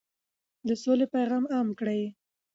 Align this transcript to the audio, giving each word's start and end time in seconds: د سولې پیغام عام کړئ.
د 0.67 0.69
سولې 0.83 1.05
پیغام 1.15 1.43
عام 1.53 1.67
کړئ. 1.79 2.01